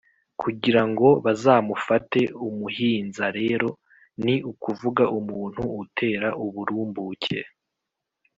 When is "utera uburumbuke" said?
5.83-7.37